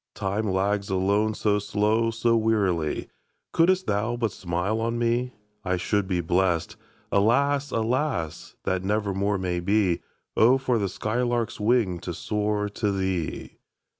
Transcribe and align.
Time 0.15 0.49
lags 0.51 0.89
alone 0.89 1.35
so 1.35 1.59
slow, 1.59 2.09
so 2.09 2.35
wearily; 2.35 3.07
Couldst 3.53 3.85
thou 3.85 4.17
but 4.17 4.31
smile 4.31 4.81
on 4.81 4.97
me, 4.97 5.35
I 5.63 5.77
should 5.77 6.07
be 6.07 6.21
blest. 6.21 6.75
Alas, 7.11 7.69
alas! 7.69 8.55
that 8.63 8.83
never 8.83 9.13
more 9.13 9.37
may 9.37 9.59
be. 9.59 10.01
Oh, 10.35 10.57
for 10.57 10.79
the 10.79 10.89
sky 10.89 11.21
lark's 11.21 11.59
wing 11.59 11.99
to 11.99 12.15
soar 12.15 12.67
to 12.69 12.91
thee! 12.91 13.59